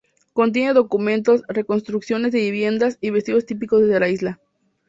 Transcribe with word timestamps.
Contiene 0.33 0.73
documentos, 0.73 1.43
reconstrucciones 1.47 2.31
de 2.31 2.39
viviendas 2.39 2.97
y 3.01 3.11
vestidos 3.11 3.45
típicos 3.45 3.85
de 3.87 3.99
la 3.99 4.09
isla. 4.09 4.39